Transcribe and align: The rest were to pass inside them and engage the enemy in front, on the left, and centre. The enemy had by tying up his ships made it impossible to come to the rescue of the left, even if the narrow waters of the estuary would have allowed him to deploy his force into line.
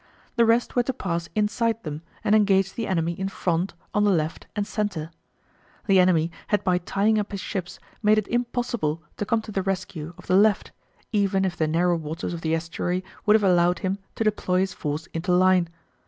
The 0.35 0.45
rest 0.45 0.75
were 0.75 0.81
to 0.81 0.93
pass 0.93 1.29
inside 1.35 1.83
them 1.83 2.01
and 2.23 2.33
engage 2.33 2.73
the 2.73 2.87
enemy 2.87 3.11
in 3.11 3.29
front, 3.29 3.75
on 3.93 4.03
the 4.03 4.09
left, 4.09 4.47
and 4.55 4.65
centre. 4.65 5.11
The 5.85 5.99
enemy 5.99 6.31
had 6.47 6.63
by 6.63 6.79
tying 6.79 7.19
up 7.19 7.31
his 7.31 7.39
ships 7.39 7.77
made 8.01 8.17
it 8.17 8.27
impossible 8.27 9.03
to 9.17 9.25
come 9.27 9.43
to 9.43 9.51
the 9.51 9.61
rescue 9.61 10.15
of 10.17 10.25
the 10.25 10.35
left, 10.37 10.71
even 11.11 11.45
if 11.45 11.55
the 11.55 11.67
narrow 11.67 11.97
waters 11.97 12.33
of 12.33 12.41
the 12.41 12.55
estuary 12.55 13.03
would 13.27 13.35
have 13.35 13.43
allowed 13.43 13.77
him 13.85 13.99
to 14.15 14.23
deploy 14.23 14.61
his 14.61 14.73
force 14.73 15.05
into 15.13 15.31
line. 15.33 15.69